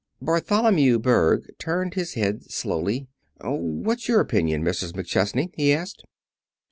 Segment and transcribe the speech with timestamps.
[0.19, 3.07] Bartholomew Berg turned his head slowly.
[3.39, 4.93] "What's your opinion, Mrs.
[4.93, 6.03] McChesney?" he asked.